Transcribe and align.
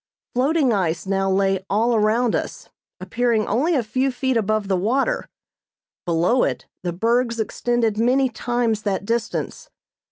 Floating 0.33 0.73
ice 0.73 1.05
now 1.05 1.29
lay 1.29 1.63
all 1.69 1.93
around 1.95 2.33
us, 2.35 2.69
appearing 2.99 3.45
only 3.47 3.75
a 3.75 3.83
few 3.83 4.11
feet 4.11 4.35
above 4.35 4.67
the 4.67 4.75
water; 4.75 5.29
below 6.05 6.43
it 6.43 6.65
the 6.81 6.91
bergs 6.91 7.39
extended 7.39 7.99
many 7.99 8.27
times 8.27 8.81
that 8.81 9.05
distance. 9.05 9.69